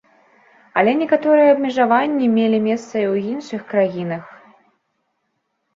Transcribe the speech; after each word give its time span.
Але 0.81 0.91
некаторыя 1.01 1.49
абмежаванні 1.55 2.31
мелі 2.39 2.59
месца 2.69 2.91
і 2.91 3.07
ў 3.13 3.35
іншых 3.35 3.61
краінах. 3.77 4.35